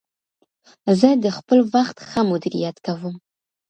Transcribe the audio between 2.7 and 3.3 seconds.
کوم.